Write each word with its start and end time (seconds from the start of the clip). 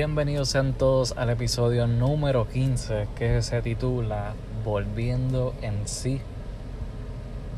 Bienvenidos 0.00 0.50
sean 0.50 0.74
todos 0.74 1.12
al 1.16 1.28
episodio 1.28 1.88
número 1.88 2.46
15 2.46 3.08
que 3.16 3.42
se 3.42 3.60
titula 3.62 4.34
Volviendo 4.64 5.56
en 5.60 5.88
sí. 5.88 6.20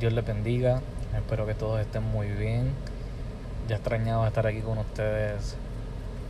Dios 0.00 0.14
les 0.14 0.24
bendiga, 0.24 0.80
espero 1.14 1.44
que 1.44 1.52
todos 1.52 1.78
estén 1.82 2.02
muy 2.02 2.28
bien. 2.28 2.70
Ya 3.68 3.76
extrañado 3.76 4.26
estar 4.26 4.46
aquí 4.46 4.62
con 4.62 4.78
ustedes 4.78 5.54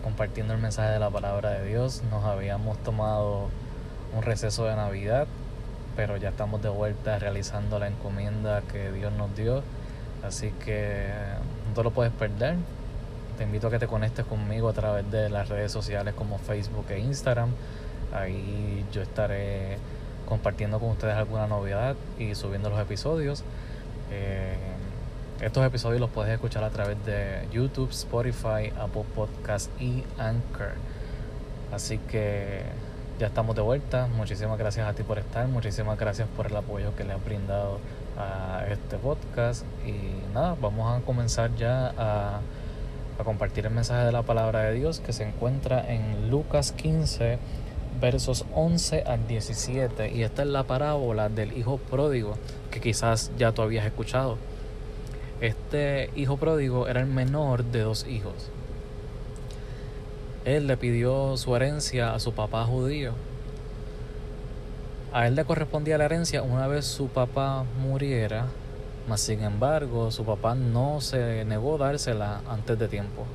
compartiendo 0.02 0.52
el 0.52 0.60
mensaje 0.60 0.90
de 0.90 0.98
la 0.98 1.10
palabra 1.10 1.50
de 1.50 1.68
Dios. 1.68 2.02
Nos 2.10 2.24
habíamos 2.24 2.76
tomado 2.78 3.48
un 4.12 4.22
receso 4.22 4.64
de 4.64 4.74
Navidad, 4.74 5.28
pero 5.94 6.16
ya 6.16 6.30
estamos 6.30 6.60
de 6.60 6.70
vuelta 6.70 7.20
realizando 7.20 7.78
la 7.78 7.86
encomienda 7.86 8.62
que 8.62 8.90
Dios 8.90 9.12
nos 9.12 9.36
dio. 9.36 9.62
Así 10.24 10.50
que 10.64 11.06
no 11.68 11.72
te 11.72 11.84
lo 11.84 11.92
puedes 11.92 12.12
perder 12.12 12.56
te 13.40 13.44
invito 13.44 13.68
a 13.68 13.70
que 13.70 13.78
te 13.78 13.86
conectes 13.86 14.26
conmigo 14.26 14.68
a 14.68 14.74
través 14.74 15.10
de 15.10 15.30
las 15.30 15.48
redes 15.48 15.72
sociales 15.72 16.12
como 16.12 16.36
Facebook 16.36 16.84
e 16.90 16.98
Instagram. 16.98 17.48
Ahí 18.12 18.84
yo 18.92 19.00
estaré 19.00 19.78
compartiendo 20.28 20.78
con 20.78 20.90
ustedes 20.90 21.14
alguna 21.14 21.46
novedad 21.46 21.96
y 22.18 22.34
subiendo 22.34 22.68
los 22.68 22.78
episodios. 22.78 23.42
Eh, 24.10 24.58
estos 25.40 25.64
episodios 25.64 26.02
los 26.02 26.10
puedes 26.10 26.30
escuchar 26.34 26.64
a 26.64 26.68
través 26.68 27.02
de 27.06 27.48
YouTube, 27.50 27.88
Spotify, 27.88 28.74
Apple 28.78 29.06
Podcast 29.14 29.70
y 29.80 30.04
Anchor. 30.18 30.74
Así 31.72 31.96
que 31.96 32.64
ya 33.18 33.28
estamos 33.28 33.56
de 33.56 33.62
vuelta. 33.62 34.06
Muchísimas 34.06 34.58
gracias 34.58 34.86
a 34.86 34.92
ti 34.92 35.02
por 35.02 35.18
estar. 35.18 35.48
Muchísimas 35.48 35.98
gracias 35.98 36.28
por 36.36 36.48
el 36.48 36.56
apoyo 36.56 36.94
que 36.94 37.04
le 37.04 37.14
has 37.14 37.24
brindado 37.24 37.78
a 38.18 38.66
este 38.68 38.98
podcast. 38.98 39.64
Y 39.86 40.30
nada, 40.34 40.56
vamos 40.60 40.94
a 40.94 41.02
comenzar 41.06 41.56
ya 41.56 41.94
a 41.96 42.40
a 43.20 43.24
compartir 43.24 43.66
el 43.66 43.72
mensaje 43.72 44.04
de 44.04 44.12
la 44.12 44.22
palabra 44.22 44.62
de 44.62 44.74
Dios 44.74 45.00
que 45.00 45.12
se 45.12 45.24
encuentra 45.24 45.84
en 45.92 46.30
Lucas 46.30 46.72
15, 46.72 47.38
versos 48.00 48.44
11 48.54 49.02
al 49.02 49.26
17. 49.26 50.10
Y 50.14 50.22
esta 50.22 50.42
es 50.42 50.48
la 50.48 50.64
parábola 50.64 51.28
del 51.28 51.56
hijo 51.56 51.78
pródigo 51.78 52.36
que 52.70 52.80
quizás 52.80 53.30
ya 53.38 53.52
tú 53.52 53.62
habías 53.62 53.84
escuchado. 53.84 54.38
Este 55.40 56.10
hijo 56.16 56.36
pródigo 56.36 56.88
era 56.88 57.00
el 57.00 57.06
menor 57.06 57.64
de 57.64 57.80
dos 57.80 58.06
hijos. 58.06 58.50
Él 60.44 60.66
le 60.66 60.76
pidió 60.76 61.36
su 61.36 61.54
herencia 61.54 62.14
a 62.14 62.20
su 62.20 62.32
papá 62.32 62.64
judío. 62.64 63.12
A 65.12 65.26
él 65.26 65.34
le 65.34 65.44
correspondía 65.44 65.98
la 65.98 66.06
herencia 66.06 66.42
una 66.42 66.66
vez 66.66 66.86
su 66.86 67.08
papá 67.08 67.64
muriera 67.82 68.46
mas 69.10 69.22
sin 69.22 69.42
embargo, 69.42 70.12
su 70.12 70.24
papá 70.24 70.54
no 70.54 71.00
se 71.00 71.44
negó 71.44 71.74
a 71.74 71.78
dársela 71.78 72.42
antes 72.48 72.78
de 72.78 72.86
tiempo. 72.86 73.26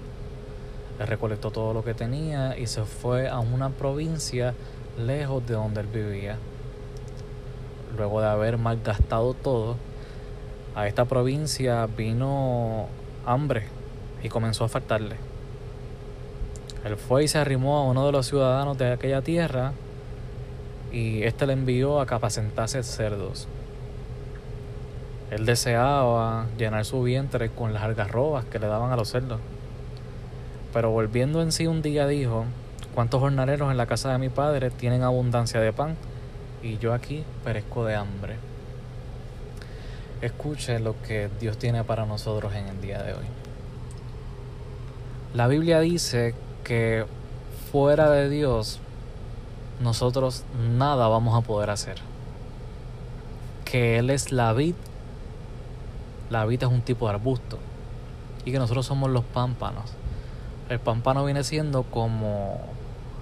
Le 0.97 1.05
recolectó 1.05 1.51
todo 1.51 1.73
lo 1.73 1.83
que 1.83 1.93
tenía 1.93 2.57
y 2.57 2.67
se 2.67 2.83
fue 2.85 3.27
a 3.27 3.39
una 3.39 3.71
provincia 3.71 4.53
lejos 4.97 5.45
de 5.45 5.55
donde 5.55 5.81
él 5.81 5.87
vivía. 5.87 6.37
Luego 7.97 8.21
de 8.21 8.27
haber 8.27 8.57
malgastado 8.57 9.33
todo, 9.33 9.75
a 10.75 10.87
esta 10.87 11.03
provincia 11.03 11.85
vino 11.87 12.85
hambre 13.25 13.67
y 14.23 14.29
comenzó 14.29 14.63
a 14.63 14.69
faltarle. 14.69 15.17
Él 16.85 16.95
fue 16.95 17.25
y 17.25 17.27
se 17.27 17.37
arrimó 17.37 17.79
a 17.79 17.83
uno 17.83 18.05
de 18.05 18.13
los 18.13 18.27
ciudadanos 18.27 18.77
de 18.77 18.93
aquella 18.93 19.21
tierra 19.21 19.73
y 20.93 21.23
éste 21.23 21.45
le 21.45 21.51
envió 21.51 21.99
a 21.99 22.05
capacentarse 22.05 22.81
cerdos. 22.81 23.49
Él 25.31 25.45
deseaba 25.45 26.45
llenar 26.57 26.85
su 26.85 27.01
vientre 27.01 27.49
con 27.49 27.73
las 27.73 27.83
algarrobas 27.83 28.45
que 28.45 28.59
le 28.59 28.67
daban 28.67 28.91
a 28.91 28.95
los 28.95 29.09
cerdos. 29.09 29.39
Pero 30.71 30.91
volviendo 30.91 31.41
en 31.41 31.51
sí 31.51 31.67
un 31.67 31.81
día 31.81 32.05
dijo, 32.07 32.45
¿cuántos 32.93 33.21
jornaleros 33.21 33.71
en 33.71 33.77
la 33.77 33.87
casa 33.87 34.11
de 34.11 34.19
mi 34.19 34.29
padre 34.29 34.69
tienen 34.69 35.03
abundancia 35.03 35.59
de 35.59 35.73
pan? 35.73 35.95
Y 36.61 36.77
yo 36.77 36.93
aquí 36.93 37.23
perezco 37.43 37.85
de 37.85 37.95
hambre. 37.95 38.35
Escuche 40.21 40.79
lo 40.79 40.95
que 41.01 41.29
Dios 41.39 41.57
tiene 41.57 41.83
para 41.83 42.05
nosotros 42.05 42.53
en 42.53 42.67
el 42.67 42.81
día 42.81 43.01
de 43.01 43.13
hoy. 43.13 43.25
La 45.33 45.47
Biblia 45.47 45.79
dice 45.79 46.33
que 46.63 47.05
fuera 47.71 48.09
de 48.09 48.29
Dios 48.29 48.79
nosotros 49.81 50.43
nada 50.77 51.07
vamos 51.07 51.37
a 51.37 51.45
poder 51.45 51.69
hacer. 51.69 51.97
Que 53.65 53.97
Él 53.97 54.09
es 54.09 54.31
la 54.31 54.53
vid 54.53 54.75
la 56.29 56.45
vid 56.45 56.63
es 56.63 56.69
un 56.69 56.81
tipo 56.81 57.07
de 57.07 57.13
arbusto 57.15 57.59
y 58.43 58.51
que 58.51 58.59
nosotros 58.59 58.85
somos 58.85 59.09
los 59.09 59.23
pámpanos. 59.23 59.91
El 60.69 60.79
pámpano 60.79 61.25
viene 61.25 61.43
siendo 61.43 61.83
como 61.83 62.59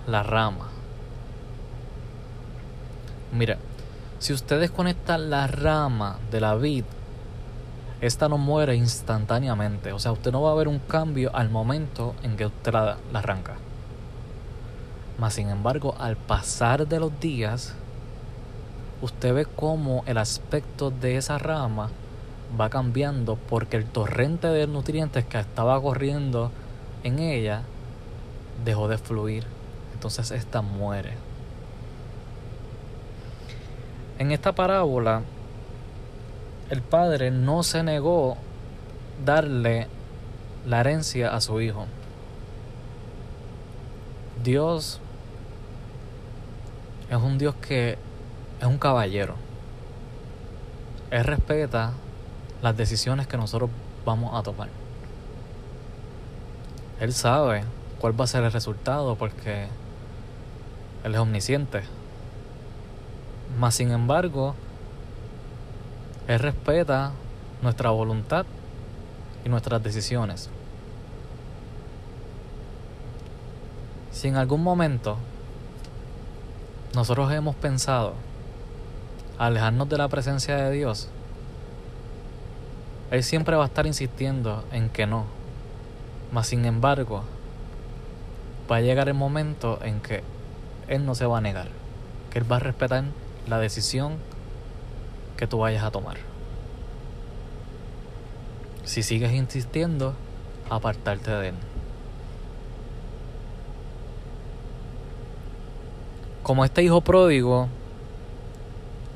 la 0.08 0.24
rama. 0.24 0.70
Mira, 3.32 3.58
si 4.20 4.32
usted 4.34 4.60
desconecta 4.60 5.18
la 5.18 5.48
rama 5.48 6.18
de 6.32 6.40
la 6.40 6.56
vid, 6.56 6.86
esta 8.00 8.30
no 8.30 8.38
muere 8.38 8.76
instantáneamente. 8.76 9.94
O 9.94 10.00
sea, 10.00 10.12
usted 10.12 10.32
no 10.32 10.42
va 10.42 10.52
a 10.52 10.56
ver 10.56 10.68
un 10.68 10.80
cambio 10.80 11.32
al 11.34 11.50
momento 11.50 12.16
en 12.24 12.38
que 12.38 12.46
usted 12.46 12.74
la, 12.74 12.98
la 13.12 13.20
arranca. 13.20 13.56
Mas, 15.18 15.34
sin 15.34 15.50
embargo, 15.50 15.96
al 16.00 16.18
pasar 16.18 16.88
de 16.88 17.00
los 17.00 17.18
días, 17.20 17.76
usted 19.02 19.34
ve 19.34 19.46
cómo 19.46 20.04
el 20.06 20.18
aspecto 20.18 20.92
de 20.92 21.18
esa 21.18 21.38
rama 21.38 21.90
va 22.60 22.70
cambiando 22.70 23.36
porque 23.36 23.78
el 23.78 23.86
torrente 23.86 24.48
de 24.48 24.68
nutrientes 24.68 25.26
que 25.26 25.40
estaba 25.40 25.82
corriendo 25.82 26.52
en 27.04 27.20
ella 27.20 27.64
dejó 28.64 28.88
de 28.88 28.98
fluir. 28.98 29.46
Entonces 29.94 30.32
esta 30.32 30.62
muere. 30.62 31.14
En 34.20 34.32
esta 34.32 34.54
parábola, 34.54 35.22
el 36.70 36.82
padre 36.82 37.32
no 37.32 37.64
se 37.64 37.84
negó 37.84 38.38
darle 39.26 39.88
la 40.66 40.80
herencia 40.80 41.34
a 41.34 41.42
su 41.42 41.60
hijo. 41.62 41.88
Dios 44.44 45.00
es 47.10 47.18
un 47.18 47.38
Dios 47.38 47.56
que 47.56 47.98
es 48.60 48.68
un 48.68 48.78
caballero. 48.78 49.36
Él 51.12 51.24
respeta 51.24 51.94
las 52.64 52.78
decisiones 52.78 53.28
que 53.28 53.36
nosotros 53.36 53.70
vamos 54.06 54.34
a 54.34 54.42
tomar. 54.42 54.70
Él 57.02 57.14
sabe 57.14 57.66
cuál 58.00 58.20
va 58.20 58.24
a 58.24 58.28
ser 58.28 58.46
el 58.46 58.54
resultado 58.54 59.16
porque 59.18 59.68
Él 61.04 61.14
es 61.14 61.20
omnisciente. 61.20 61.84
Mas 63.60 63.76
sin 63.76 63.92
embargo, 63.92 64.56
Él 66.30 66.40
respeta 66.40 67.12
nuestra 67.62 67.90
voluntad 67.90 68.46
y 69.44 69.50
nuestras 69.50 69.84
decisiones. 69.84 70.50
Si 74.14 74.30
en 74.30 74.38
algún 74.38 74.64
momento 74.64 75.18
nosotros 76.96 77.30
hemos 77.34 77.56
pensado 77.56 78.14
alejarnos 79.38 79.90
de 79.90 79.98
la 79.98 80.08
presencia 80.08 80.56
de 80.56 80.72
Dios, 80.72 81.10
él 83.14 83.22
siempre 83.22 83.56
va 83.56 83.62
a 83.62 83.68
estar 83.68 83.86
insistiendo 83.86 84.64
en 84.72 84.90
que 84.90 85.06
no. 85.06 85.26
Mas 86.32 86.48
sin 86.48 86.66
embargo, 86.66 87.22
va 88.70 88.78
a 88.78 88.82
llegar 88.82 89.08
el 89.08 89.14
momento 89.14 89.78
en 89.84 90.00
que 90.00 90.24
Él 90.88 91.06
no 91.06 91.14
se 91.14 91.28
va 91.28 91.38
a 91.38 91.42
negar. 91.42 91.68
Que 92.32 92.40
Él 92.40 92.52
va 92.52 92.56
a 92.56 92.60
respetar 92.60 93.04
la 93.48 93.60
decisión 93.60 94.16
que 95.38 95.46
tú 95.46 95.60
vayas 95.60 95.84
a 95.84 95.92
tomar. 95.92 96.18
Si 98.84 99.04
sigues 99.04 99.32
insistiendo, 99.32 100.16
apartarte 100.72 101.30
de 101.30 101.50
Él. 101.50 101.56
Como 106.42 106.66
este 106.66 106.82
hijo 106.82 107.02
pródigo, 107.02 107.68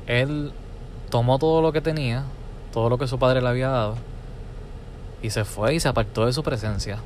Él 0.06 0.52
tomó 1.10 1.40
todo 1.40 1.62
lo 1.62 1.72
que 1.72 1.80
tenía, 1.80 2.26
todo 2.78 2.90
lo 2.90 2.96
que 2.98 3.08
su 3.08 3.18
padre 3.18 3.42
le 3.42 3.48
había 3.48 3.70
dado 3.70 3.96
y 5.20 5.30
se 5.30 5.44
fue 5.44 5.74
y 5.74 5.80
se 5.80 5.88
apartó 5.88 6.26
de 6.26 6.32
su 6.32 6.44
presencia 6.44 7.00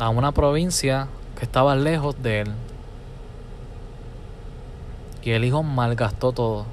a 0.00 0.08
una 0.08 0.32
provincia 0.32 1.06
que 1.38 1.44
estaba 1.44 1.76
lejos 1.76 2.20
de 2.20 2.40
él. 2.40 2.50
Y 5.22 5.30
el 5.30 5.44
hijo 5.44 5.62
malgastó 5.62 6.32
todo. 6.32 6.66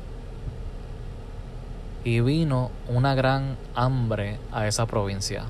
Y 2.03 2.21
vino 2.21 2.71
una 2.88 3.13
gran 3.13 3.56
hambre 3.75 4.39
a 4.51 4.65
esa 4.65 4.88
provincia. 4.88 5.44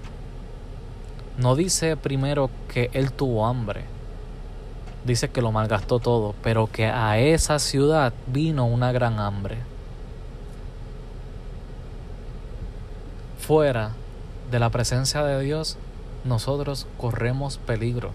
No 1.37 1.55
dice 1.55 1.95
primero 1.95 2.49
que 2.67 2.89
él 2.91 3.13
tuvo 3.13 3.47
hambre. 3.47 3.85
Dice 5.05 5.29
que 5.29 5.41
lo 5.41 5.53
malgastó 5.53 5.99
todo, 5.99 6.35
pero 6.43 6.67
que 6.67 6.87
a 6.87 7.17
esa 7.17 7.59
ciudad 7.59 8.11
vino 8.27 8.65
una 8.65 8.91
gran 8.91 9.19
hambre. 9.19 9.78
Fuera 13.49 13.93
de 14.51 14.59
la 14.59 14.69
presencia 14.69 15.23
de 15.23 15.41
Dios 15.41 15.79
nosotros 16.23 16.85
corremos 16.99 17.57
peligro. 17.57 18.11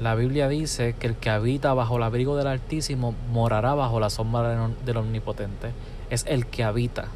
La 0.00 0.16
Biblia 0.16 0.48
dice 0.48 0.96
que 0.98 1.06
el 1.06 1.14
que 1.14 1.30
habita 1.30 1.72
bajo 1.74 1.96
el 1.96 2.02
abrigo 2.02 2.36
del 2.36 2.48
Altísimo 2.48 3.14
morará 3.30 3.74
bajo 3.74 4.00
la 4.00 4.10
sombra 4.10 4.68
del 4.84 4.96
Omnipotente. 4.96 5.70
Es 6.10 6.24
el 6.26 6.46
que 6.46 6.64
habita. 6.64 7.06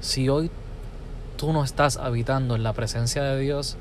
Si 0.00 0.28
hoy 0.28 0.50
tú 1.36 1.52
no 1.52 1.62
estás 1.62 1.96
habitando 1.96 2.56
en 2.56 2.64
la 2.64 2.72
presencia 2.72 3.22
de 3.22 3.38
Dios, 3.38 3.76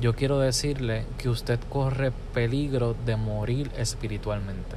yo 0.00 0.14
quiero 0.14 0.38
decirle 0.38 1.04
que 1.18 1.28
usted 1.28 1.60
corre 1.68 2.10
peligro 2.32 2.96
de 3.04 3.16
morir 3.16 3.70
espiritualmente. 3.76 4.76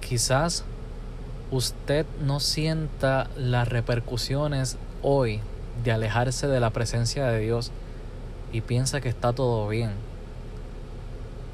Quizás 0.00 0.64
usted 1.52 2.06
no 2.24 2.40
sienta 2.40 3.28
las 3.36 3.68
repercusiones 3.68 4.78
hoy 5.02 5.40
de 5.84 5.92
alejarse 5.92 6.46
de 6.48 6.60
la 6.60 6.70
presencia 6.70 7.26
de 7.26 7.40
Dios 7.40 7.70
y 8.52 8.62
piensa 8.62 9.02
que 9.02 9.10
está 9.10 9.34
todo 9.34 9.68
bien. 9.68 9.90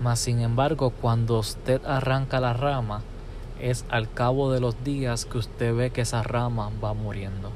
Mas 0.01 0.21
sin 0.21 0.41
embargo, 0.41 0.91
cuando 0.91 1.41
usted 1.41 1.85
arranca 1.85 2.39
la 2.39 2.53
rama, 2.53 3.03
es 3.61 3.85
al 3.91 4.09
cabo 4.11 4.53
de 4.53 4.61
los 4.61 4.85
días 4.85 5.25
que 5.25 5.39
usted 5.39 5.75
ve 5.75 5.91
que 5.91 6.03
esa 6.03 6.23
rama 6.23 6.71
va 6.83 6.95
muriendo. 6.95 7.51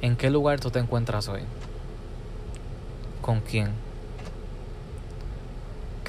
¿En 0.00 0.16
qué 0.16 0.30
lugar 0.30 0.60
tú 0.60 0.70
te 0.70 0.78
encuentras 0.78 1.28
hoy? 1.28 1.42
¿Con 3.20 3.40
quién? 3.40 3.89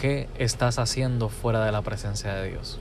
¿Qué 0.01 0.27
estás 0.39 0.79
haciendo 0.79 1.29
fuera 1.29 1.63
de 1.63 1.71
la 1.71 1.83
presencia 1.83 2.33
de 2.33 2.49
Dios? 2.49 2.79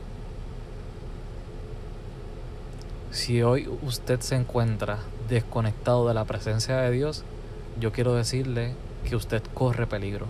Si 3.11 3.43
hoy 3.43 3.69
usted 3.83 4.21
se 4.21 4.37
encuentra 4.37 5.01
desconectado 5.29 6.09
de 6.09 6.15
la 6.15 6.25
presencia 6.25 6.79
de 6.79 6.91
Dios, 6.91 7.25
yo 7.79 7.93
quiero 7.93 8.15
decirle 8.15 8.73
que 9.07 9.17
usted 9.17 9.43
corre 9.53 9.87
peligro. 9.87 10.29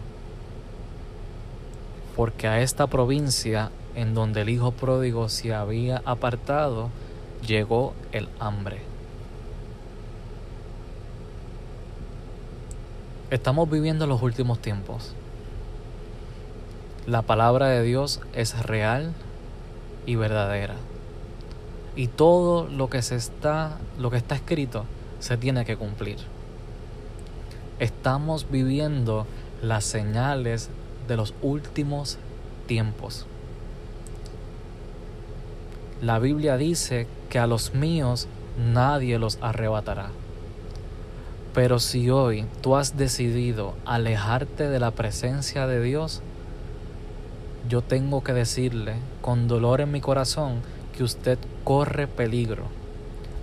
Porque 2.17 2.49
a 2.49 2.61
esta 2.61 2.89
provincia 2.89 3.71
en 3.95 4.13
donde 4.13 4.41
el 4.41 4.49
hijo 4.49 4.73
pródigo 4.73 5.29
se 5.29 5.55
había 5.55 6.03
apartado, 6.05 6.91
llegó 7.47 7.95
el 8.11 8.29
hambre. 8.41 8.81
Estamos 13.31 13.71
viviendo 13.71 14.09
los 14.09 14.21
últimos 14.23 14.59
tiempos. 14.59 15.15
La 17.07 17.23
palabra 17.23 17.69
de 17.69 17.83
Dios 17.83 18.21
es 18.35 18.63
real 18.63 19.15
y 20.07 20.17
verdadera 20.17 20.77
y 21.97 22.07
todo 22.07 22.67
lo 22.69 22.89
que 22.89 23.03
se 23.03 23.17
está 23.17 23.79
lo 23.99 24.11
que 24.11 24.17
está 24.17 24.35
escrito 24.35 24.85
se 25.19 25.37
tiene 25.37 25.65
que 25.65 25.77
cumplir. 25.77 26.19
Estamos 27.79 28.51
viviendo 28.51 29.27
las 29.63 29.85
señales 29.85 30.71
de 31.09 31.17
los 31.17 31.35
últimos 31.43 32.19
tiempos. 32.67 33.27
La 36.01 36.19
Biblia 36.19 36.57
dice 36.57 37.07
que 37.29 37.39
a 37.39 37.47
los 37.47 37.75
míos 37.75 38.29
nadie 38.59 39.19
los 39.19 39.39
arrebatará. 39.43 40.09
Pero 41.53 41.79
si 41.81 42.09
hoy 42.09 42.47
tú 42.63 42.77
has 42.77 42.97
decidido 42.97 43.75
alejarte 43.85 44.69
de 44.69 44.81
la 44.81 44.93
presencia 44.93 45.67
de 45.67 45.83
Dios, 45.83 46.23
yo 47.71 47.83
tengo 47.83 48.25
que 48.25 48.33
decirle 48.33 48.97
con 49.23 49.47
dolor 49.47 49.81
en 49.81 49.93
mi 49.93 50.01
corazón 50.01 50.61
que 50.93 51.05
usted 51.05 51.39
corre 51.63 52.09
peligro. 52.09 52.65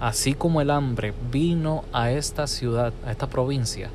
Así 0.02 0.34
como 0.34 0.60
el 0.60 0.70
hambre 0.70 1.14
vino 1.32 1.86
a 1.94 2.12
esta 2.12 2.46
ciudad, 2.46 2.92
a 3.06 3.12
esta 3.12 3.28
provincia, 3.28 3.90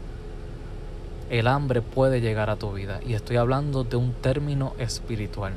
el 1.28 1.46
hambre 1.46 1.82
puede 1.82 2.22
llegar 2.22 2.48
a 2.48 2.56
tu 2.56 2.72
vida. 2.72 3.00
Y 3.06 3.12
estoy 3.12 3.36
hablando 3.36 3.84
de 3.84 3.96
un 3.96 4.14
término 4.14 4.72
espiritual. 4.78 5.52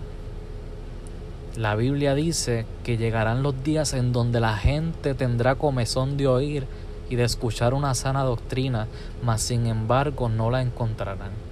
La 1.55 1.75
Biblia 1.75 2.13
dice 2.13 2.65
que 2.83 2.97
llegarán 2.97 3.43
los 3.43 3.63
días 3.63 3.93
en 3.93 4.11
donde 4.11 4.41
la 4.41 4.57
gente 4.57 5.13
tendrá 5.13 5.55
comezón 5.55 6.17
de 6.17 6.27
oír 6.27 6.67
y 7.09 7.15
de 7.15 7.23
escuchar 7.23 7.73
una 7.73 7.95
sana 7.95 8.23
doctrina, 8.23 8.87
mas 9.23 9.41
sin 9.41 9.67
embargo 9.67 10.27
no 10.27 10.51
la 10.51 10.61
encontrarán. 10.61 11.44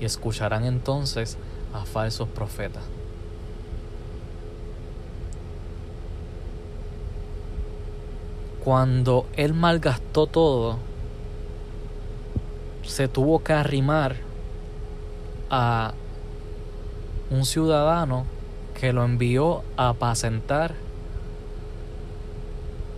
Y 0.00 0.04
escucharán 0.04 0.64
entonces 0.64 1.38
a 1.72 1.84
falsos 1.84 2.28
profetas. 2.28 2.84
cuando 8.68 9.24
él 9.34 9.54
malgastó 9.54 10.26
todo, 10.26 10.76
se 12.82 13.08
tuvo 13.08 13.42
que 13.42 13.54
arrimar 13.54 14.16
a 15.48 15.94
un 17.30 17.46
ciudadano 17.46 18.26
que 18.78 18.92
lo 18.92 19.06
envió 19.06 19.62
a 19.78 19.88
apacentar 19.88 20.74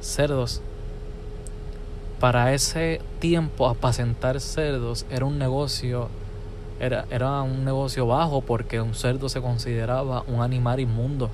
cerdos. 0.00 0.60
Para 2.18 2.52
ese 2.52 3.00
tiempo 3.20 3.68
apacentar 3.68 4.40
cerdos 4.40 5.06
era 5.08 5.24
un 5.24 5.38
negocio 5.38 6.08
era, 6.80 7.06
era 7.10 7.42
un 7.42 7.64
negocio 7.64 8.06
bajo 8.06 8.40
porque 8.40 8.80
un 8.80 8.94
cerdo 8.94 9.28
se 9.28 9.40
consideraba 9.40 10.24
un 10.26 10.40
animal 10.40 10.80
inmundo 10.80 11.30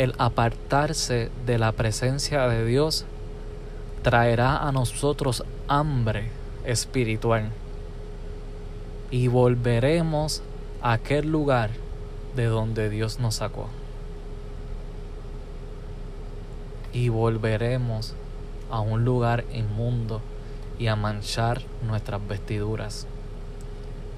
el 0.00 0.14
apartarse 0.16 1.30
de 1.44 1.58
la 1.58 1.72
presencia 1.72 2.48
de 2.48 2.64
Dios 2.64 3.04
traerá 4.02 4.66
a 4.66 4.72
nosotros 4.72 5.44
hambre 5.68 6.30
espiritual 6.64 7.50
y 9.10 9.28
volveremos 9.28 10.42
a 10.80 10.92
aquel 10.92 11.30
lugar 11.30 11.68
de 12.34 12.46
donde 12.46 12.88
Dios 12.88 13.20
nos 13.20 13.34
sacó. 13.34 13.68
Y 16.94 17.10
volveremos 17.10 18.14
a 18.70 18.80
un 18.80 19.04
lugar 19.04 19.44
inmundo 19.52 20.22
y 20.78 20.86
a 20.86 20.96
manchar 20.96 21.60
nuestras 21.86 22.26
vestiduras. 22.26 23.06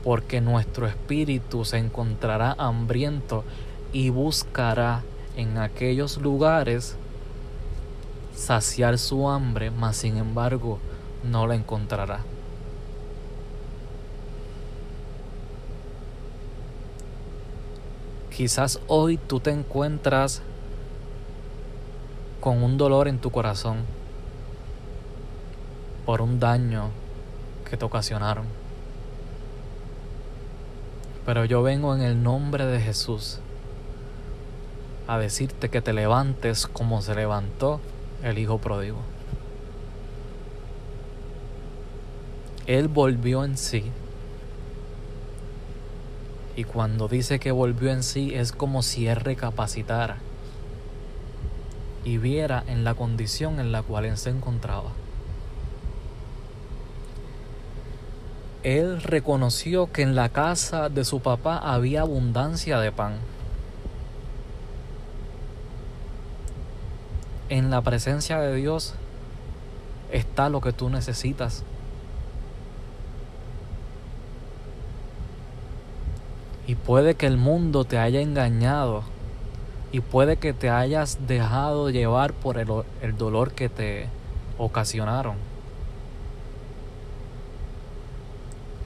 Porque 0.04 0.40
nuestro 0.40 0.86
espíritu 0.86 1.64
se 1.64 1.78
encontrará 1.78 2.54
hambriento 2.58 3.44
y 3.92 4.10
buscará 4.10 5.02
en 5.36 5.58
aquellos 5.58 6.18
lugares 6.18 6.96
saciar 8.34 8.98
su 8.98 9.28
hambre, 9.28 9.70
mas 9.70 9.96
sin 9.96 10.16
embargo 10.16 10.78
no 11.22 11.46
la 11.46 11.54
encontrará. 11.54 12.20
Quizás 18.34 18.80
hoy 18.86 19.18
tú 19.18 19.40
te 19.40 19.50
encuentras 19.50 20.42
con 22.40 22.62
un 22.62 22.78
dolor 22.78 23.06
en 23.06 23.18
tu 23.18 23.30
corazón 23.30 23.84
por 26.06 26.22
un 26.22 26.40
daño 26.40 26.90
que 27.68 27.76
te 27.76 27.84
ocasionaron. 27.84 28.61
Pero 31.24 31.44
yo 31.44 31.62
vengo 31.62 31.94
en 31.94 32.02
el 32.02 32.22
nombre 32.22 32.66
de 32.66 32.80
Jesús 32.80 33.38
a 35.06 35.18
decirte 35.18 35.68
que 35.68 35.80
te 35.80 35.92
levantes 35.92 36.66
como 36.66 37.02
se 37.02 37.14
levantó 37.14 37.80
el 38.22 38.38
hijo 38.38 38.58
pródigo. 38.58 38.98
Él 42.66 42.88
volvió 42.88 43.44
en 43.44 43.56
sí. 43.56 43.90
Y 46.56 46.64
cuando 46.64 47.08
dice 47.08 47.38
que 47.38 47.50
volvió 47.50 47.90
en 47.90 48.02
sí 48.02 48.34
es 48.34 48.52
como 48.52 48.82
si 48.82 49.06
él 49.06 49.16
recapacitara 49.16 50.18
y 52.04 52.18
viera 52.18 52.62
en 52.66 52.84
la 52.84 52.94
condición 52.94 53.60
en 53.60 53.72
la 53.72 53.82
cual 53.82 54.04
él 54.04 54.18
se 54.18 54.30
encontraba. 54.30 54.90
Él 58.62 59.02
reconoció 59.02 59.90
que 59.90 60.02
en 60.02 60.14
la 60.14 60.28
casa 60.28 60.88
de 60.88 61.04
su 61.04 61.20
papá 61.20 61.58
había 61.58 62.02
abundancia 62.02 62.78
de 62.78 62.92
pan 62.92 63.14
en 67.52 67.70
la 67.70 67.82
presencia 67.82 68.40
de 68.40 68.54
Dios 68.56 68.94
está 70.10 70.48
lo 70.48 70.62
que 70.62 70.72
tú 70.72 70.88
necesitas. 70.88 71.64
Y 76.66 76.76
puede 76.76 77.14
que 77.14 77.26
el 77.26 77.36
mundo 77.36 77.84
te 77.84 77.98
haya 77.98 78.22
engañado 78.22 79.02
y 79.92 80.00
puede 80.00 80.38
que 80.38 80.54
te 80.54 80.70
hayas 80.70 81.26
dejado 81.26 81.90
llevar 81.90 82.32
por 82.32 82.56
el, 82.56 83.16
dolor 83.18 83.52
que 83.52 83.68
te 83.68 84.06
ocasionaron. 84.56 85.36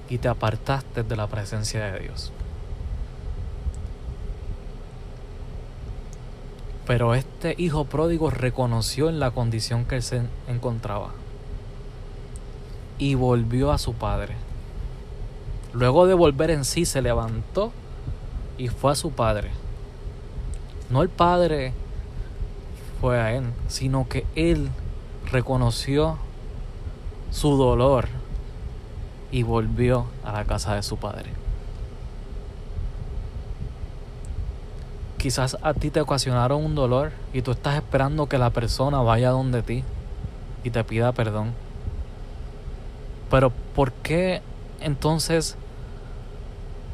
Y 0.09 0.19
te 0.19 0.29
apartaste 0.29 1.03
de 1.03 1.17
la 1.17 1.27
presencia 1.27 1.93
de 1.93 2.01
Dios. 2.01 2.33
Pero 6.87 7.15
este 7.15 7.55
hijo 7.59 7.85
pródigo 7.85 8.31
reconoció 8.31 9.09
en 9.09 9.19
la 9.19 9.33
condición 9.33 9.85
que 9.85 9.97
él 9.97 10.03
se 10.03 10.23
encontraba 10.47 11.11
y 12.99 13.15
volvió 13.15 13.73
a 13.73 13.79
su 13.79 13.95
padre. 13.95 14.35
Luego 15.73 16.07
de 16.07 16.15
volver 16.15 16.51
en 16.51 16.65
sí, 16.65 16.87
se 16.87 17.03
levantó 17.03 17.73
y 18.57 18.69
fue 18.69 18.93
a 18.93 18.95
su 18.95 19.11
padre. 19.11 19.51
No 20.89 21.03
el 21.03 21.09
padre 21.09 21.73
fue 23.01 23.21
a 23.21 23.35
él, 23.35 23.45
sino 23.69 24.09
que 24.09 24.25
él 24.37 24.71
reconoció 25.31 26.19
su 27.31 27.57
dolor 27.57 28.09
y 29.37 29.43
volvió 29.43 30.07
a 30.25 30.33
la 30.33 30.47
casa 30.47 30.77
de 30.77 30.83
su 30.83 30.97
padre. 30.97 31.29
Quizás 35.19 35.59
a 35.61 35.75
ti 35.75 35.91
te 35.91 36.01
ocasionaron 36.01 36.65
un 36.65 36.75
dolor 36.75 37.13
y 37.35 37.43
tú 37.43 37.51
estás 37.51 37.75
esperando 37.75 38.31
que 38.31 38.39
la 38.39 38.49
persona 38.49 39.03
vaya 39.03 39.29
donde 39.29 39.61
ti 39.61 39.85
y 40.65 40.71
te 40.71 40.83
pida 40.85 41.13
perdón. 41.13 41.53
Pero 43.31 43.53
¿por 43.75 43.93
qué 43.93 44.41
entonces 44.81 45.59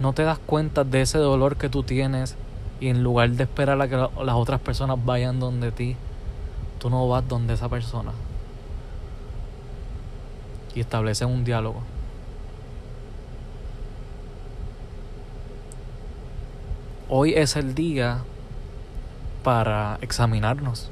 no 0.01 0.13
te 0.13 0.25
das 0.25 0.41
cuenta 0.41 0.83
de 0.83 1.03
ese 1.03 1.19
dolor 1.19 1.55
que 1.57 1.69
tú 1.69 1.85
tienes 1.85 2.35
y 2.81 2.89
en 2.89 3.05
lugar 3.05 3.31
de 3.31 3.45
esperar 3.45 3.81
a 3.81 3.87
que 3.87 3.95
las 3.97 4.35
otras 4.35 4.61
personas 4.61 4.99
vayan 5.05 5.39
donde 5.39 5.71
ti, 5.71 5.95
tú 6.81 6.91
no 6.91 7.07
vas 7.07 7.23
donde 7.29 7.55
esa 7.55 7.69
persona 7.69 8.11
y 10.75 10.81
estableces 10.81 11.29
un 11.29 11.45
diálogo? 11.45 11.83
Hoy 17.15 17.35
es 17.35 17.57
el 17.57 17.75
día 17.75 18.23
para 19.45 19.99
examinarnos, 20.01 20.89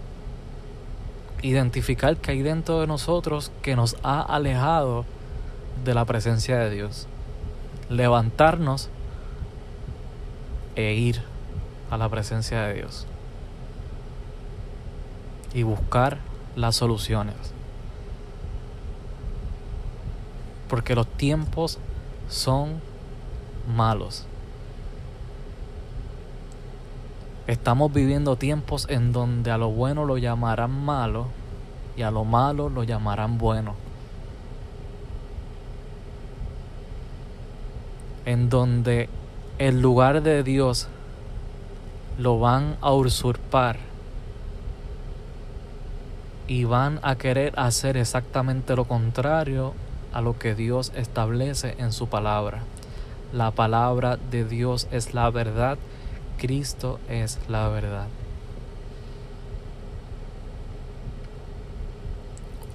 identificar 1.40 2.14
qué 2.18 2.32
hay 2.32 2.42
dentro 2.42 2.82
de 2.82 2.86
nosotros 2.86 3.50
que 3.62 3.74
nos 3.74 3.96
ha 4.02 4.20
alejado 4.20 5.06
de 5.82 5.94
la 5.94 6.04
presencia 6.04 6.58
de 6.58 6.68
Dios, 6.68 7.06
levantarnos 7.88 8.90
e 10.76 10.92
ir 10.92 11.22
a 11.90 11.96
la 11.96 12.10
presencia 12.10 12.66
de 12.66 12.74
Dios 12.74 13.06
y 15.54 15.62
buscar 15.62 16.18
las 16.54 16.76
soluciones. 16.76 17.54
Porque 20.68 20.94
los 20.94 21.06
tiempos 21.06 21.78
son 22.28 22.82
malos. 23.74 24.26
Estamos 27.50 27.92
viviendo 27.92 28.36
tiempos 28.36 28.86
en 28.88 29.10
donde 29.10 29.50
a 29.50 29.58
lo 29.58 29.70
bueno 29.70 30.04
lo 30.04 30.18
llamarán 30.18 30.70
malo 30.70 31.26
y 31.96 32.02
a 32.02 32.12
lo 32.12 32.24
malo 32.24 32.68
lo 32.68 32.84
llamarán 32.84 33.38
bueno. 33.38 33.74
En 38.24 38.50
donde 38.50 39.08
el 39.58 39.82
lugar 39.82 40.22
de 40.22 40.44
Dios 40.44 40.86
lo 42.20 42.38
van 42.38 42.76
a 42.82 42.92
usurpar 42.92 43.78
y 46.46 46.62
van 46.62 47.00
a 47.02 47.16
querer 47.16 47.58
hacer 47.58 47.96
exactamente 47.96 48.76
lo 48.76 48.84
contrario 48.84 49.74
a 50.12 50.20
lo 50.20 50.38
que 50.38 50.54
Dios 50.54 50.92
establece 50.94 51.74
en 51.78 51.90
su 51.90 52.06
palabra. 52.06 52.62
La 53.32 53.50
palabra 53.50 54.18
de 54.30 54.44
Dios 54.44 54.86
es 54.92 55.14
la 55.14 55.28
verdad 55.30 55.78
Cristo 56.40 56.98
es 57.10 57.38
la 57.48 57.68
verdad. 57.68 58.06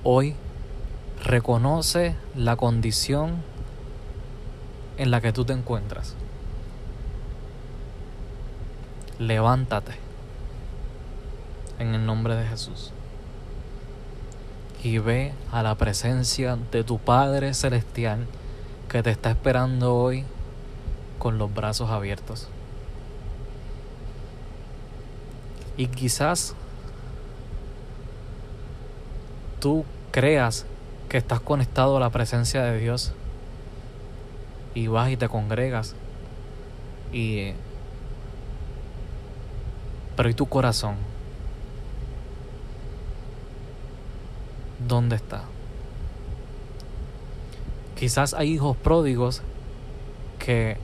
Hoy 0.04 0.36
reconoce 1.24 2.16
la 2.36 2.58
condición 2.58 3.38
en 5.00 5.10
la 5.10 5.20
que 5.20 5.34
tú 5.34 5.46
te 5.46 5.54
encuentras. 5.54 6.14
Levántate 9.18 9.94
en 11.80 11.96
el 11.96 12.06
nombre 12.06 12.36
de 12.36 12.46
Jesús 12.46 12.92
y 14.84 15.00
ve 15.00 15.34
a 15.52 15.64
la 15.64 15.74
presencia 15.74 16.56
de 16.72 16.84
tu 16.84 17.00
Padre 17.00 17.56
Celestial 17.56 18.28
que 18.90 19.02
te 19.02 19.10
está 19.10 19.32
esperando 19.32 19.96
hoy 19.96 20.24
con 21.18 21.40
los 21.40 21.52
brazos 21.52 21.90
abiertos. 21.90 22.48
Y 25.78 25.88
quizás 25.88 26.56
tú 29.60 29.84
creas 30.12 30.66
que 31.10 31.18
estás 31.18 31.40
conectado 31.40 31.98
a 31.98 32.00
la 32.00 32.10
presencia 32.10 32.64
de 32.64 32.80
Dios 32.80 33.14
y 34.74 34.88
vas 34.88 35.10
y 35.10 35.18
te 35.18 35.28
congregas 35.28 35.96
y 37.12 37.54
pero 40.16 40.30
¿y 40.30 40.34
tu 40.34 40.46
corazón? 40.46 40.96
¿Dónde 44.88 45.18
está? 45.18 45.44
Quizás 47.98 48.34
hay 48.34 48.52
hijos 48.54 48.78
pródigos 48.78 49.42
que 50.40 50.78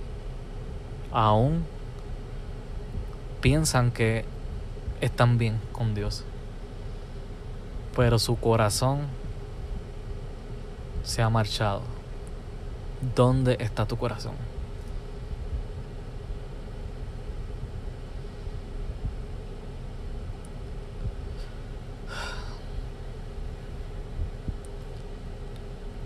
aún 1.12 1.66
piensan 3.42 3.92
que 3.92 4.26
están 5.02 5.38
bien 5.38 5.60
con 5.72 5.94
Dios. 5.94 6.24
Pero 7.96 8.20
su 8.20 8.38
corazón 8.38 9.02
se 11.04 11.22
ha 11.22 11.30
marchado. 11.30 11.82
¿Dónde 13.16 13.58
está 13.60 13.86
tu 13.86 13.98
corazón? 13.98 14.36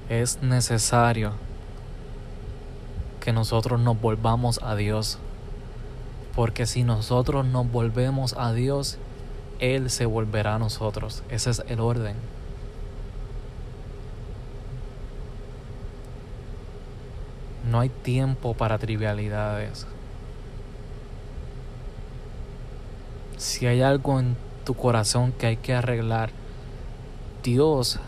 Es 0.10 0.42
necesario 0.42 1.34
que 3.20 3.34
nosotros 3.34 3.80
nos 3.82 4.00
volvamos 4.00 4.60
a 4.64 4.76
Dios 4.76 5.20
porque 6.36 6.66
si 6.66 6.84
nosotros 6.84 7.46
nos 7.46 7.72
volvemos 7.72 8.36
a 8.38 8.52
Dios, 8.52 8.98
Él 9.60 9.90
se 9.90 10.06
volverá 10.06 10.56
a 10.56 10.60
nosotros. 10.60 11.24
Ese 11.30 11.50
es 11.50 11.64
el 11.70 11.80
orden. 11.80 12.16
No 17.72 17.80
hay 17.80 17.90
tiempo 17.90 18.54
para 18.54 18.78
trivialidades. 18.78 19.88
Si 23.38 23.66
hay 23.66 23.82
algo 23.82 24.20
en 24.20 24.36
tu 24.66 24.74
corazón 24.74 25.32
que 25.32 25.48
hay 25.48 25.58
que 25.58 25.74
arreglar, 25.74 26.32
Dios 27.44 28.00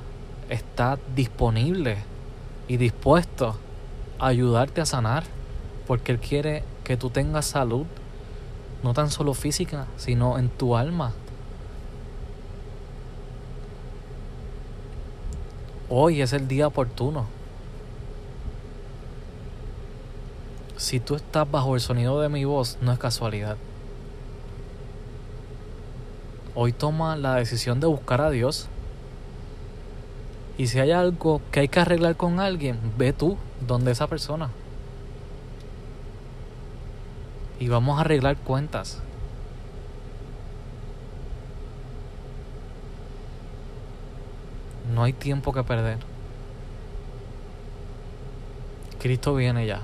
está 0.50 1.00
disponible 1.16 1.98
y 2.68 2.78
dispuesto 2.78 3.58
a 4.20 4.28
ayudarte 4.28 4.82
a 4.82 4.86
sanar, 4.86 5.24
porque 5.86 6.12
Él 6.12 6.20
quiere 6.20 6.64
que 6.84 6.98
tú 6.98 7.10
tengas 7.10 7.46
salud 7.46 7.86
no 8.84 8.94
tan 8.94 9.10
solo 9.10 9.34
física, 9.34 9.88
sino 9.98 10.38
en 10.38 10.50
tu 10.50 10.76
alma. 10.76 11.14
Hoy 15.90 16.22
es 16.22 16.34
el 16.34 16.48
día 16.48 16.68
oportuno. 16.68 17.26
Si 20.76 21.00
tú 21.00 21.16
estás 21.16 21.50
bajo 21.50 21.76
el 21.76 21.82
sonido 21.82 22.20
de 22.22 22.30
mi 22.30 22.46
voz, 22.46 22.78
no 22.82 22.92
es 22.92 23.00
casualidad. 23.00 23.58
Hoy 26.54 26.74
toma 26.74 27.16
la 27.16 27.36
decisión 27.36 27.80
de 27.80 27.88
buscar 27.88 28.22
a 28.22 28.30
Dios. 28.30 28.68
Y 30.58 30.68
si 30.68 30.80
hay 30.80 30.92
algo 30.92 31.42
que 31.52 31.62
hay 31.62 31.68
que 31.68 31.80
arreglar 31.80 32.16
con 32.16 32.40
alguien, 32.40 32.80
ve 32.98 33.14
tú 33.14 33.38
donde 33.66 33.92
esa 33.92 34.08
persona. 34.08 34.50
Y 37.60 37.68
vamos 37.70 37.98
a 37.98 38.02
arreglar 38.02 38.38
cuentas. 38.38 39.02
No 44.94 45.04
hay 45.04 45.14
tiempo 45.14 45.54
que 45.54 45.64
perder. 45.64 45.98
Cristo 49.00 49.36
viene 49.36 49.66
ya. 49.66 49.82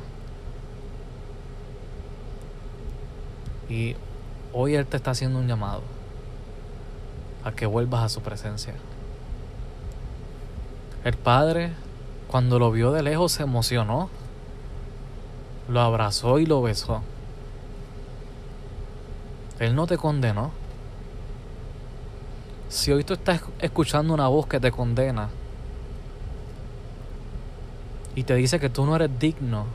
Y 3.70 3.96
hoy 4.53 4.75
Él 4.75 4.86
te 4.86 4.98
está 4.98 5.12
haciendo 5.12 5.39
un 5.39 5.48
llamado 5.48 5.82
a 7.44 7.51
que 7.51 7.65
vuelvas 7.65 8.03
a 8.03 8.10
su 8.10 8.22
presencia. 8.22 8.75
El 11.03 11.18
Padre, 11.18 11.74
cuando 12.27 12.60
lo 12.60 12.72
vio 12.72 12.92
de 12.92 13.03
lejos, 13.03 13.34
se 13.34 13.44
emocionó. 13.44 14.10
Lo 15.68 15.82
abrazó 15.82 16.39
y 16.39 16.46
lo 16.46 16.62
besó. 16.62 17.01
Él 19.60 19.75
no 19.75 19.88
te 19.88 19.98
condenó. 19.98 20.51
Si 22.69 22.91
hoy 22.91 23.03
tú 23.03 23.13
estás 23.13 23.41
escuchando 23.60 24.13
una 24.13 24.27
voz 24.27 24.48
que 24.48 24.60
te 24.60 24.72
condena 24.72 25.29
y 28.15 28.24
te 28.24 28.36
dice 28.36 28.60
que 28.60 28.69
tú 28.69 28.86
no 28.86 28.95
eres 28.95 29.12
digno 29.19 29.65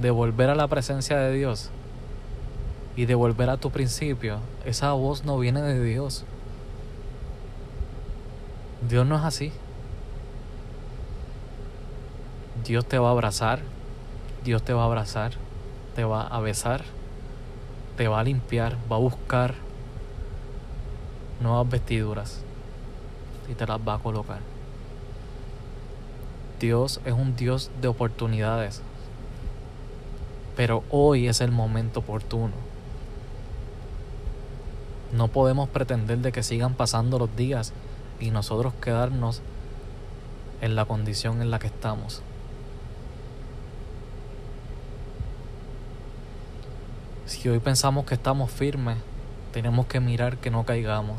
de 0.00 0.10
volver 0.10 0.50
a 0.50 0.54
la 0.54 0.66
presencia 0.66 1.18
de 1.18 1.32
Dios 1.32 1.70
y 2.96 3.06
de 3.06 3.14
volver 3.14 3.48
a 3.48 3.56
tu 3.56 3.70
principio, 3.70 4.38
esa 4.64 4.92
voz 4.92 5.24
no 5.24 5.38
viene 5.38 5.62
de 5.62 5.82
Dios. 5.82 6.24
Dios 8.88 9.06
no 9.06 9.16
es 9.16 9.24
así. 9.24 9.52
Dios 12.64 12.86
te 12.86 12.98
va 12.98 13.08
a 13.08 13.12
abrazar, 13.12 13.60
Dios 14.44 14.62
te 14.62 14.72
va 14.72 14.82
a 14.82 14.86
abrazar, 14.86 15.32
te 15.94 16.04
va 16.04 16.22
a 16.26 16.40
besar, 16.40 16.82
te 17.98 18.06
va 18.06 18.20
a 18.20 18.22
limpiar, 18.22 18.76
va 18.90 18.94
a 18.94 19.00
buscar 19.00 19.54
nuevas 21.40 21.68
vestiduras 21.68 22.42
y 23.48 23.54
te 23.54 23.66
las 23.66 23.80
va 23.80 23.94
a 23.94 23.98
colocar. 23.98 24.38
Dios 26.60 27.00
es 27.04 27.12
un 27.12 27.34
Dios 27.34 27.72
de 27.82 27.88
oportunidades, 27.88 28.82
pero 30.56 30.84
hoy 30.90 31.26
es 31.26 31.40
el 31.40 31.50
momento 31.50 31.98
oportuno. 31.98 32.52
No 35.12 35.26
podemos 35.26 35.68
pretender 35.68 36.18
de 36.18 36.30
que 36.30 36.44
sigan 36.44 36.74
pasando 36.74 37.18
los 37.18 37.34
días 37.34 37.72
y 38.20 38.30
nosotros 38.30 38.74
quedarnos 38.80 39.42
en 40.60 40.76
la 40.76 40.84
condición 40.84 41.42
en 41.42 41.50
la 41.50 41.58
que 41.58 41.66
estamos. 41.66 42.22
Si 47.28 47.46
hoy 47.46 47.58
pensamos 47.58 48.06
que 48.06 48.14
estamos 48.14 48.50
firmes, 48.50 48.96
tenemos 49.52 49.84
que 49.84 50.00
mirar 50.00 50.38
que 50.38 50.50
no 50.50 50.64
caigamos. 50.64 51.18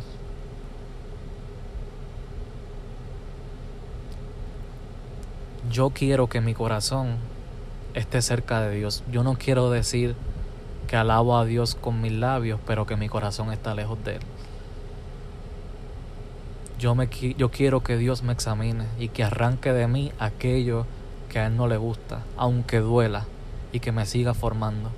Yo 5.70 5.92
quiero 5.92 6.26
que 6.26 6.42
mi 6.42 6.56
corazón 6.56 7.18
esté 7.94 8.24
cerca 8.24 8.60
de 8.62 8.76
Dios. 8.76 9.04
Yo 9.12 9.22
no 9.22 9.36
quiero 9.36 9.70
decir 9.70 10.16
que 10.88 10.96
alabo 10.96 11.38
a 11.38 11.46
Dios 11.46 11.76
con 11.76 12.02
mis 12.02 12.14
labios, 12.14 12.60
pero 12.66 12.88
que 12.88 12.96
mi 12.96 13.08
corazón 13.08 13.54
está 13.54 13.76
lejos 13.76 14.04
de 14.04 14.16
Él. 14.16 14.22
Yo, 16.80 16.96
me, 16.96 17.08
yo 17.38 17.52
quiero 17.52 17.84
que 17.84 17.98
Dios 17.98 18.24
me 18.24 18.34
examine 18.34 18.86
y 18.98 19.10
que 19.10 19.24
arranque 19.24 19.74
de 19.74 19.88
mí 19.88 20.12
aquello 20.18 20.88
que 21.30 21.38
a 21.38 21.46
Él 21.46 21.56
no 21.56 21.68
le 21.68 21.78
gusta, 21.78 22.24
aunque 22.36 22.80
duela, 22.80 23.28
y 23.72 23.80
que 23.80 23.92
me 23.92 24.08
siga 24.08 24.34
formando. 24.34 24.90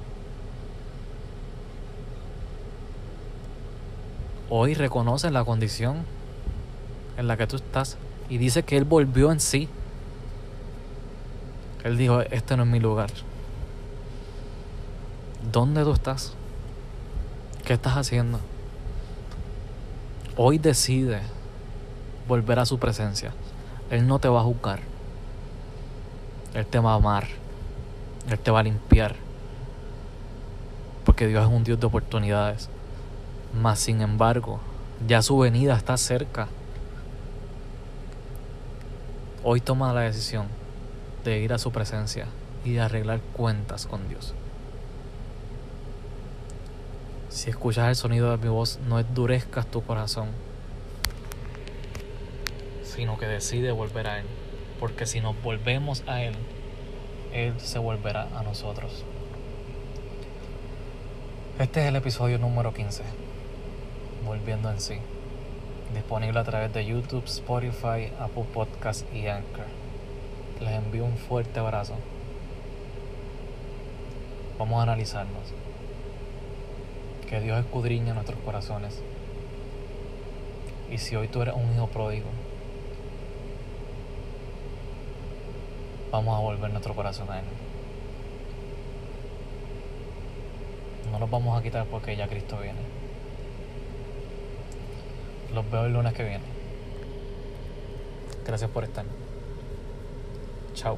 Hoy 4.54 4.74
reconoce 4.74 5.32
la 5.32 5.46
condición 5.46 6.04
en 7.16 7.30
la 7.30 7.38
que 7.38 7.48
tú 7.48 7.56
estás 7.56 7.98
y 8.28 8.38
dice 8.38 8.64
que 8.64 8.76
Él 8.76 8.84
volvió 8.84 9.32
en 9.32 9.40
sí. 9.40 9.70
Él 11.86 11.98
dijo, 11.98 12.20
este 12.20 12.58
no 12.58 12.64
es 12.64 12.70
mi 12.70 12.82
lugar. 12.82 13.12
¿Dónde 15.54 15.86
tú 15.86 15.94
estás? 15.94 16.34
¿Qué 17.64 17.72
estás 17.72 17.94
haciendo? 17.94 18.42
Hoy 20.36 20.58
decide 20.58 21.22
volver 22.28 22.60
a 22.60 22.66
su 22.66 22.78
presencia. 22.78 23.32
Él 23.90 24.06
no 24.06 24.20
te 24.20 24.28
va 24.28 24.42
a 24.42 24.44
juzgar. 24.44 24.82
Él 26.54 26.66
te 26.66 26.78
va 26.80 26.92
a 26.92 26.96
amar. 26.96 27.26
Él 28.30 28.38
te 28.38 28.52
va 28.52 28.60
a 28.60 28.64
limpiar. 28.64 29.16
Porque 31.06 31.28
Dios 31.28 31.42
es 31.42 31.50
un 31.50 31.64
Dios 31.64 31.80
de 31.80 31.86
oportunidades. 31.86 32.70
Mas 33.54 33.80
sin 33.80 34.02
embargo, 34.02 34.60
ya 35.08 35.22
su 35.22 35.38
venida 35.38 35.76
está 35.76 35.98
cerca. 35.98 36.48
Hoy 39.44 39.62
toma 39.62 39.94
la 39.94 40.02
decisión 40.02 40.48
de 41.24 41.40
ir 41.40 41.54
a 41.54 41.58
su 41.58 41.72
presencia 41.72 42.28
y 42.64 42.74
de 42.74 42.82
arreglar 42.82 43.22
cuentas 43.34 43.88
con 43.88 44.08
Dios. 44.08 44.34
Si 47.30 47.50
escuchas 47.50 47.88
el 47.88 47.96
sonido 47.96 48.32
de 48.32 48.38
mi 48.38 48.50
voz, 48.50 48.80
no 48.88 49.00
endurezcas 49.00 49.66
tu 49.66 49.84
corazón 49.84 50.30
sino 52.92 53.18
que 53.18 53.26
decide 53.26 53.72
volver 53.72 54.08
a 54.08 54.20
Él. 54.20 54.26
Porque 54.80 55.06
si 55.06 55.22
nos 55.22 55.42
volvemos 55.42 56.04
a 56.08 56.22
Él, 56.22 56.36
Él 57.34 57.60
se 57.60 57.80
volverá 57.80 58.28
a 58.38 58.44
nosotros. 58.44 59.06
Este 61.60 61.82
es 61.82 61.88
el 61.88 61.96
episodio 61.96 62.38
número 62.38 62.74
15, 62.74 63.04
Volviendo 64.26 64.70
en 64.70 64.80
sí, 64.80 64.98
disponible 65.96 66.40
a 66.40 66.44
través 66.44 66.72
de 66.74 66.86
YouTube, 66.86 67.26
Spotify, 67.26 68.12
Apple 68.20 68.46
Podcast 68.54 69.04
y 69.14 69.26
Anchor. 69.28 69.66
Les 70.60 70.74
envío 70.74 71.06
un 71.06 71.18
fuerte 71.18 71.60
abrazo. 71.60 71.96
Vamos 74.60 74.80
a 74.80 74.84
analizarnos. 74.84 75.54
Que 77.28 77.42
Dios 77.42 77.60
escudriña 77.60 78.14
nuestros 78.14 78.40
corazones. 78.42 79.02
Y 80.92 81.00
si 81.00 81.16
hoy 81.16 81.28
tú 81.28 81.42
eres 81.42 81.56
un 81.56 81.74
hijo 81.74 81.88
pródigo, 81.88 82.28
vamos 86.12 86.38
a 86.38 86.42
volver 86.42 86.70
nuestro 86.70 86.94
corazón 86.94 87.32
a 87.32 87.40
Él. 87.40 87.46
No 91.12 91.18
los 91.18 91.30
vamos 91.30 91.60
a 91.60 91.64
quitar 91.64 91.88
porque 91.88 92.16
ya 92.16 92.28
Cristo 92.28 92.60
viene. 92.62 93.01
Los 95.54 95.70
veo 95.70 95.86
el 95.86 95.94
lunes 95.94 96.14
que 96.14 96.24
viene. 96.24 96.44
Gracias 98.46 98.70
por 98.70 98.84
estar. 98.84 99.06
Chao. 100.74 100.98